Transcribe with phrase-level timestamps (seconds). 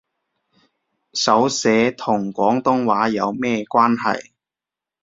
[1.13, 4.31] 手寫同廣東話有咩關係